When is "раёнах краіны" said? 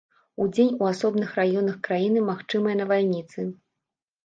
1.41-2.25